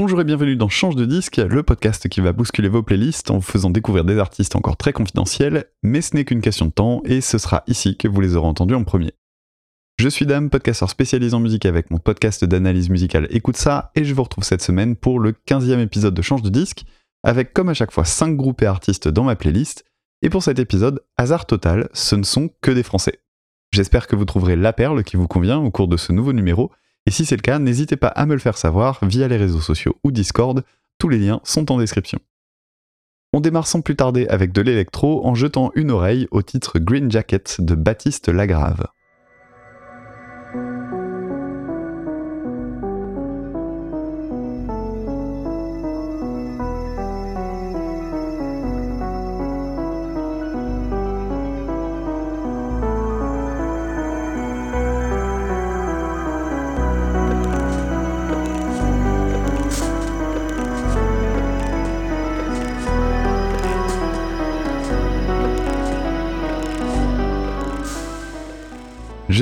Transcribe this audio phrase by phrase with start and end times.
[0.00, 3.38] Bonjour et bienvenue dans Change de disque, le podcast qui va bousculer vos playlists en
[3.38, 7.02] vous faisant découvrir des artistes encore très confidentiels, mais ce n'est qu'une question de temps
[7.04, 9.10] et ce sera ici que vous les aurez entendus en premier.
[9.98, 14.04] Je suis Dame, podcasteur spécialisé en musique avec mon podcast d'analyse musicale Écoute ça, et
[14.04, 16.84] je vous retrouve cette semaine pour le 15e épisode de Change de disque,
[17.24, 19.84] avec comme à chaque fois 5 groupes et artistes dans ma playlist,
[20.22, 23.18] et pour cet épisode, hasard total, ce ne sont que des Français.
[23.72, 26.70] J'espère que vous trouverez la perle qui vous convient au cours de ce nouveau numéro,
[27.08, 29.62] et si c'est le cas, n'hésitez pas à me le faire savoir via les réseaux
[29.62, 30.62] sociaux ou Discord,
[30.98, 32.18] tous les liens sont en description.
[33.32, 37.10] On démarre sans plus tarder avec de l'électro en jetant une oreille au titre Green
[37.10, 38.88] Jacket de Baptiste Lagrave.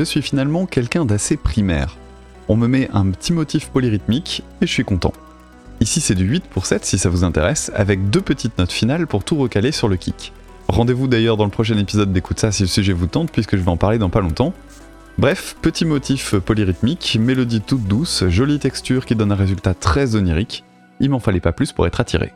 [0.07, 1.99] Suis finalement quelqu'un d'assez primaire.
[2.49, 5.13] On me met un petit motif polyrythmique et je suis content.
[5.81, 9.07] Ici c'est du 8 pour 7 si ça vous intéresse, avec deux petites notes finales
[9.07, 10.33] pour tout recaler sur le kick.
[10.69, 13.63] Rendez-vous d'ailleurs dans le prochain épisode d'écoute ça si le sujet vous tente puisque je
[13.63, 14.55] vais en parler dans pas longtemps.
[15.19, 20.65] Bref, petit motif polyrythmique, mélodie toute douce, jolie texture qui donne un résultat très onirique,
[21.01, 22.33] il m'en fallait pas plus pour être attiré.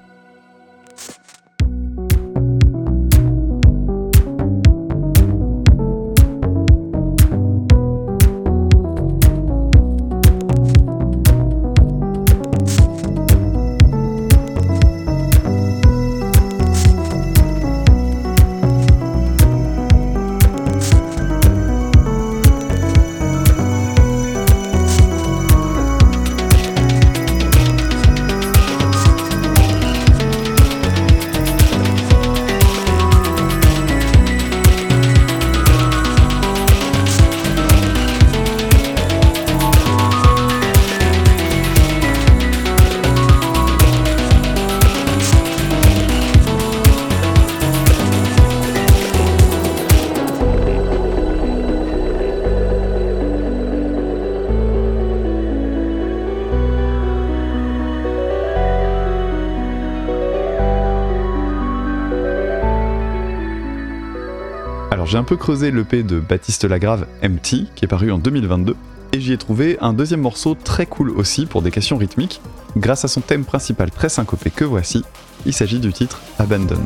[65.11, 68.77] J'ai un peu creusé l'EP de Baptiste Lagrave, Empty, qui est paru en 2022,
[69.13, 72.41] et j'y ai trouvé un deuxième morceau très cool aussi pour des questions rythmiques,
[72.77, 75.03] grâce à son thème principal très syncopé que voici,
[75.47, 76.79] il s'agit du titre Abandon.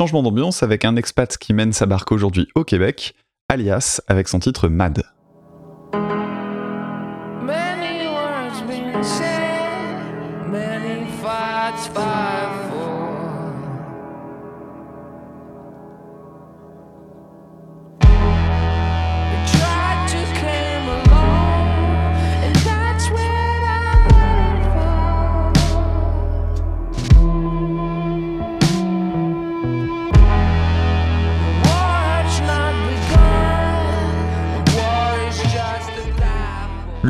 [0.00, 3.14] Changement d'ambiance avec un expat qui mène sa barque aujourd'hui au Québec,
[3.50, 5.02] alias avec son titre Mad.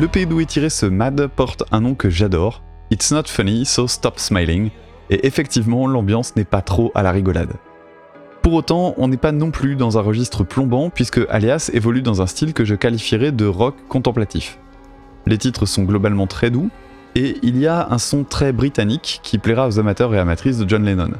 [0.01, 3.65] Le pays d'où est tiré ce Mad porte un nom que j'adore, It's Not Funny,
[3.67, 4.71] So Stop Smiling,
[5.11, 7.53] et effectivement l'ambiance n'est pas trop à la rigolade.
[8.41, 12.23] Pour autant, on n'est pas non plus dans un registre plombant puisque Alias évolue dans
[12.23, 14.57] un style que je qualifierais de rock contemplatif.
[15.27, 16.71] Les titres sont globalement très doux,
[17.13, 20.67] et il y a un son très britannique qui plaira aux amateurs et amatrices de
[20.67, 21.11] John Lennon.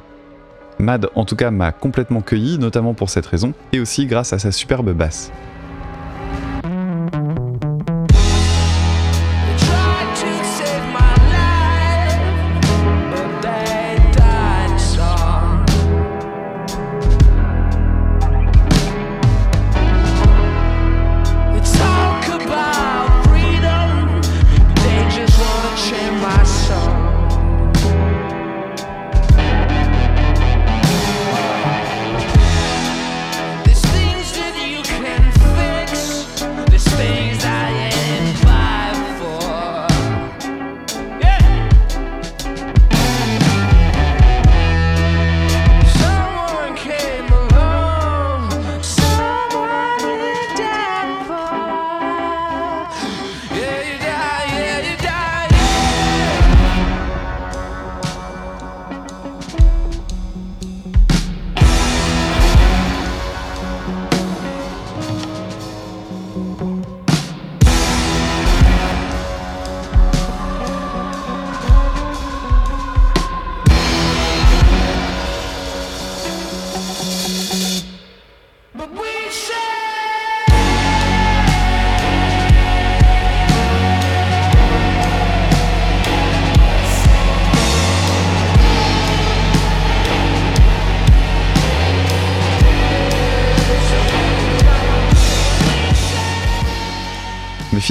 [0.80, 4.40] Mad en tout cas m'a complètement cueilli, notamment pour cette raison, et aussi grâce à
[4.40, 5.32] sa superbe basse.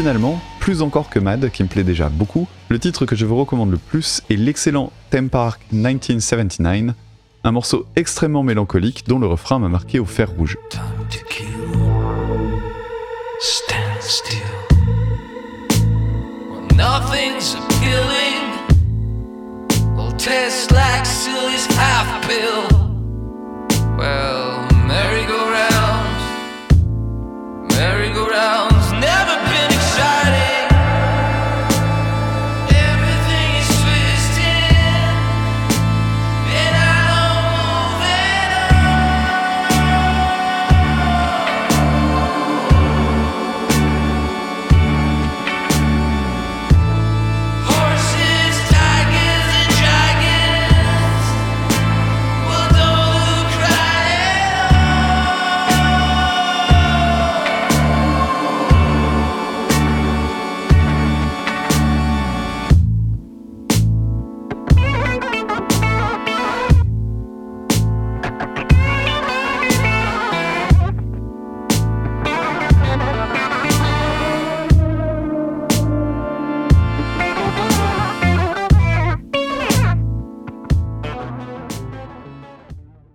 [0.01, 3.37] Finalement, plus encore que Mad, qui me plaît déjà beaucoup, le titre que je vous
[3.37, 6.95] recommande le plus est l'excellent Theme Park 1979,
[7.45, 10.57] un morceau extrêmement mélancolique dont le refrain m'a marqué au fer rouge.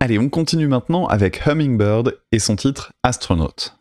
[0.06, 3.74] Allez, on continue maintenant avec Hummingbird et son titre Astronaut.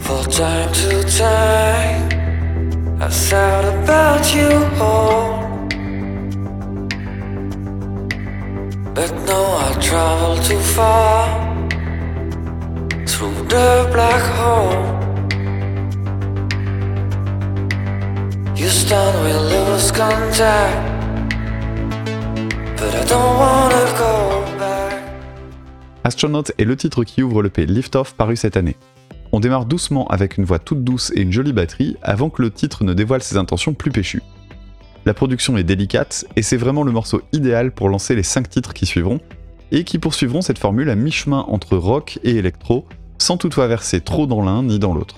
[0.00, 2.08] For time to time,
[3.00, 3.08] I
[3.84, 4.48] about you
[4.80, 5.44] all.
[8.92, 11.28] But now I travel too far
[13.06, 14.74] through the black hole.
[18.56, 20.95] You stand, we lose contact.
[26.04, 28.76] Astronaut est le titre qui ouvre le P Lift Off paru cette année.
[29.32, 32.50] On démarre doucement avec une voix toute douce et une jolie batterie avant que le
[32.50, 34.22] titre ne dévoile ses intentions plus péchues.
[35.04, 38.72] La production est délicate et c'est vraiment le morceau idéal pour lancer les 5 titres
[38.72, 39.20] qui suivront
[39.72, 42.86] et qui poursuivront cette formule à mi-chemin entre rock et électro
[43.18, 45.16] sans toutefois verser trop dans l'un ni dans l'autre.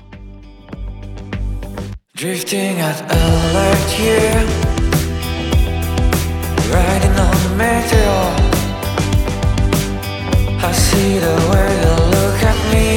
[6.71, 8.25] Riding on the meteor.
[10.69, 12.89] I see the way you look at me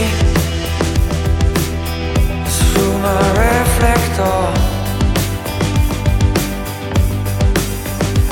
[2.74, 4.40] through my reflector.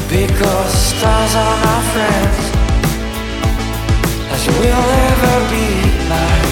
[0.10, 2.40] Because stars are my friends,
[4.34, 5.66] as you will ever be
[6.10, 6.49] mine.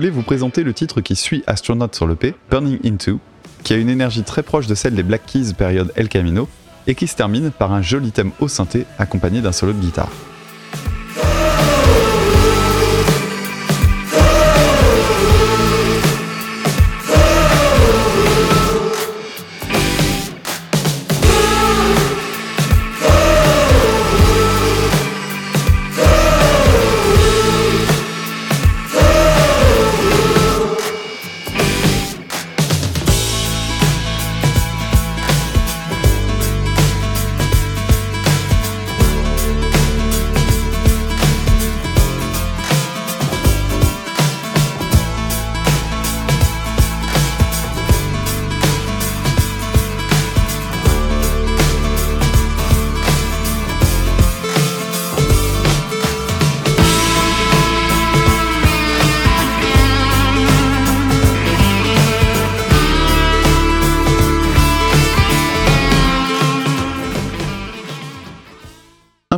[0.00, 3.20] Voulais vous présenter le titre qui suit Astronaut sur le P, Burning Into,
[3.62, 6.48] qui a une énergie très proche de celle des Black Keys période El Camino,
[6.86, 10.08] et qui se termine par un joli thème au synthé accompagné d'un solo de guitare.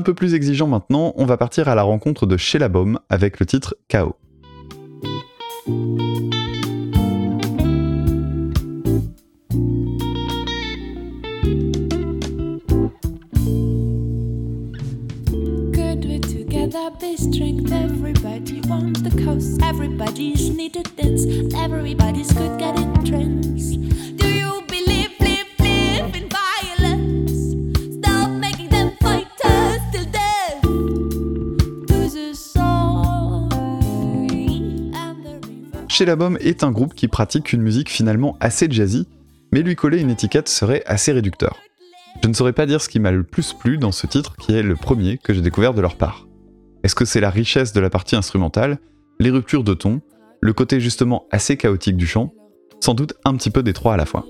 [0.02, 2.68] Un peu plus exigeant maintenant, on va partir à la rencontre de Sheila
[3.09, 4.16] avec le titre Chaos.
[36.04, 39.06] Chez est un groupe qui pratique une musique finalement assez jazzy,
[39.52, 41.61] mais lui coller une étiquette serait assez réducteur.
[42.21, 44.52] Je ne saurais pas dire ce qui m'a le plus plu dans ce titre qui
[44.52, 46.26] est le premier que j'ai découvert de leur part.
[46.82, 48.78] Est-ce que c'est la richesse de la partie instrumentale,
[49.21, 50.00] les ruptures de ton,
[50.40, 52.35] le côté justement assez chaotique du chant?
[52.80, 54.26] Sans doute un petit peu des trois à la fois.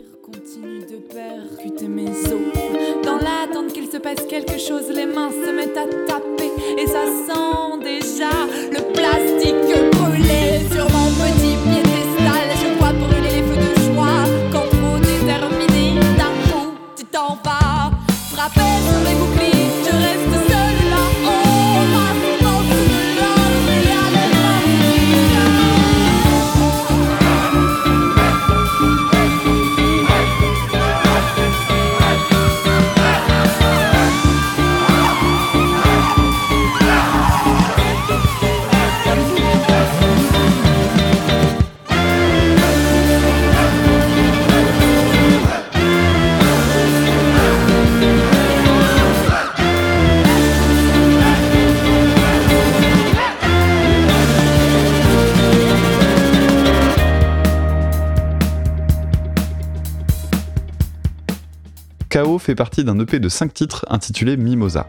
[62.43, 64.89] Fait partie d'un EP de 5 titres intitulé Mimosa.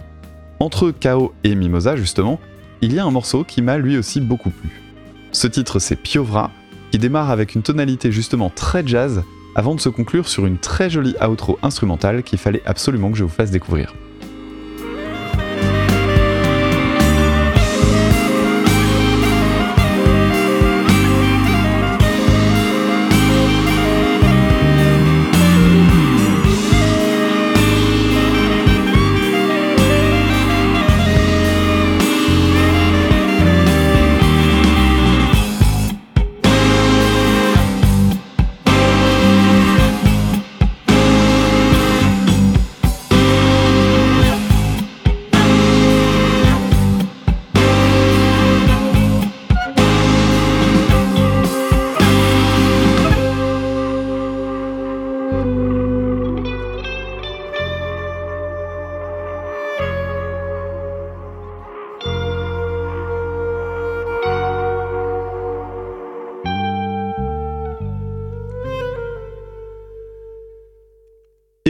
[0.60, 2.39] Entre KO et Mimosa, justement,
[2.81, 4.81] il y a un morceau qui m'a lui aussi beaucoup plu.
[5.31, 6.51] Ce titre, c'est Piovra,
[6.91, 9.24] qui démarre avec une tonalité justement très jazz
[9.55, 13.24] avant de se conclure sur une très jolie outro instrumentale qu'il fallait absolument que je
[13.24, 13.93] vous fasse découvrir.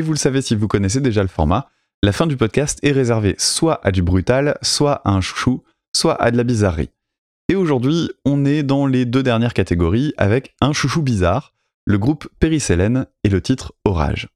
[0.04, 1.70] Vous le savez si vous connaissez déjà le format,
[2.04, 5.64] la fin du podcast est réservée soit à du brutal, soit à un chouchou,
[5.96, 6.90] soit à de la bizarrerie.
[7.50, 11.54] Et aujourd'hui, on est dans les deux dernières catégories avec un chouchou bizarre,
[11.86, 14.28] le groupe Péricélène et le titre Orage.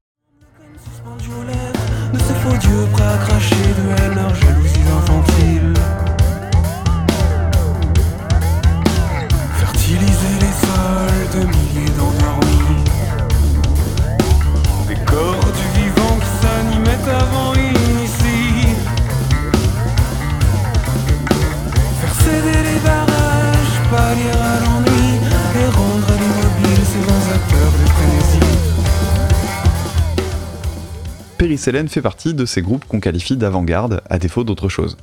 [31.55, 34.97] Hélène fait partie de ces groupes qu'on qualifie d'avant-garde, à défaut d'autre chose.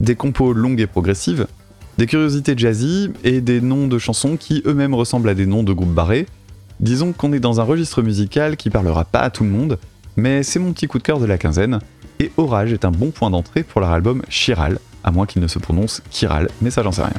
[0.00, 1.46] Des compos longues et progressives,
[1.98, 5.72] des curiosités jazzy et des noms de chansons qui eux-mêmes ressemblent à des noms de
[5.72, 6.26] groupes barrés.
[6.80, 9.78] Disons qu'on est dans un registre musical qui parlera pas à tout le monde,
[10.16, 11.78] mais c'est mon petit coup de cœur de la quinzaine,
[12.18, 15.46] et Orage est un bon point d'entrée pour leur album Chiral, à moins qu'il ne
[15.46, 17.12] se prononce Chiral, mais ça j'en sais rien.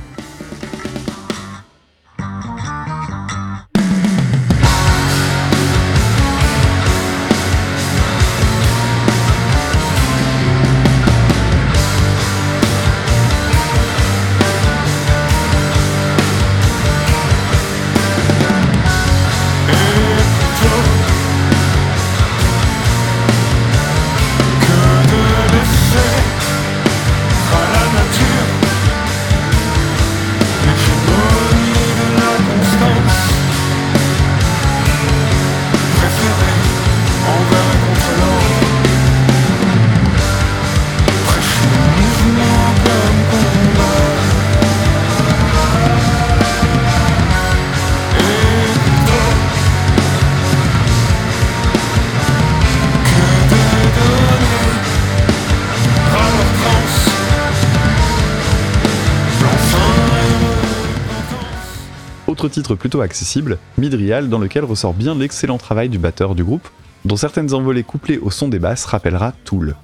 [62.55, 66.69] Titre plutôt accessible, Midrial, dans lequel ressort bien l'excellent travail du batteur du groupe,
[67.03, 69.75] dont certaines envolées couplées au son des basses rappellera Tool.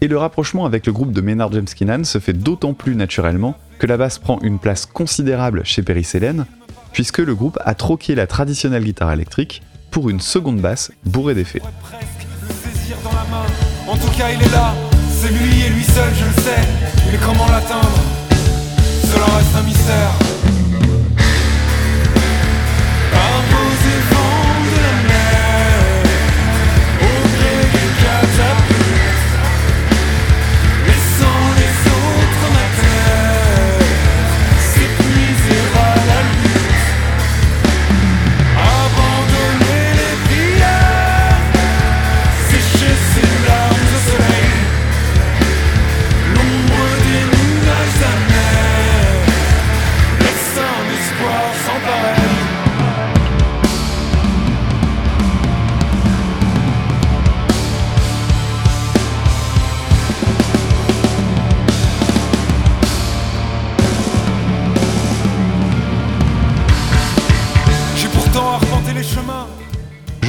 [0.00, 3.56] Et le rapprochement avec le groupe de Maynard James Keenan se fait d'autant plus naturellement
[3.80, 6.46] que la basse prend une place considérable chez Perry Hélène,
[6.92, 11.62] puisque le groupe a troqué la traditionnelle guitare électrique pour une seconde basse bourrée d'effets.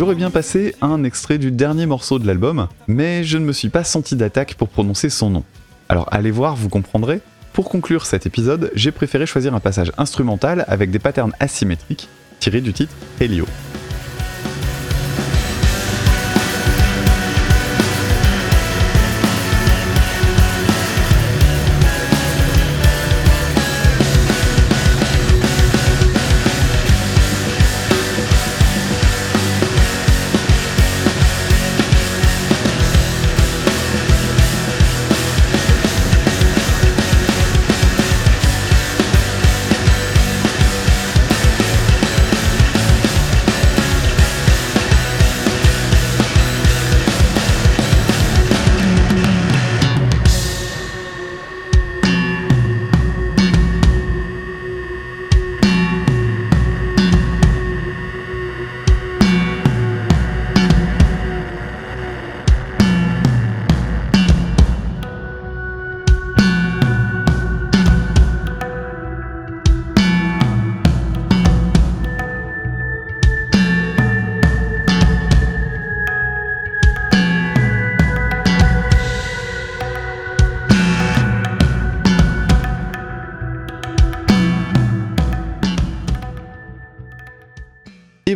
[0.01, 3.69] J'aurais bien passé un extrait du dernier morceau de l'album, mais je ne me suis
[3.69, 5.43] pas senti d'attaque pour prononcer son nom.
[5.89, 7.21] Alors allez voir, vous comprendrez.
[7.53, 12.09] Pour conclure cet épisode, j'ai préféré choisir un passage instrumental avec des patterns asymétriques
[12.39, 13.45] tirés du titre Helio.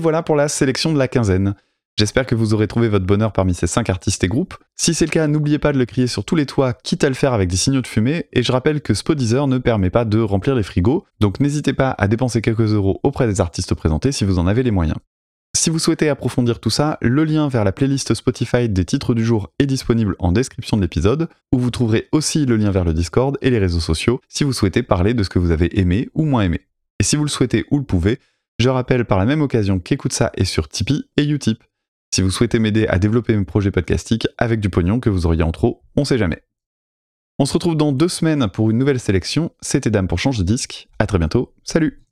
[0.06, 1.56] Voilà pour la sélection de la quinzaine.
[1.98, 4.54] J'espère que vous aurez trouvé votre bonheur parmi ces 5 artistes et groupes.
[4.76, 7.10] Si c'est le cas, n'oubliez pas de le crier sur tous les toits, quitte à
[7.10, 10.06] le faire avec des signaux de fumée, et je rappelle que Spodizer ne permet pas
[10.06, 14.12] de remplir les frigos, donc n'hésitez pas à dépenser quelques euros auprès des artistes présentés
[14.12, 14.98] si vous en avez les moyens.
[15.58, 19.26] Si vous souhaitez approfondir tout ça, le lien vers la playlist Spotify des titres du
[19.26, 22.94] jour est disponible en description de l'épisode, où vous trouverez aussi le lien vers le
[22.94, 26.10] Discord et les réseaux sociaux si vous souhaitez parler de ce que vous avez aimé
[26.14, 26.62] ou moins aimé.
[27.00, 28.20] Et si vous le souhaitez ou le pouvez,
[28.58, 31.64] je rappelle par la même occasion qu'écoute ça est sur Tipeee et Utip.
[32.14, 35.44] Si vous souhaitez m'aider à développer mes projets podcastiques avec du pognon que vous auriez
[35.44, 36.42] en trop, on sait jamais.
[37.38, 39.52] On se retrouve dans deux semaines pour une nouvelle sélection.
[39.60, 40.88] C'était Dame pour changer de disque.
[41.00, 41.54] À très bientôt.
[41.66, 42.05] Salut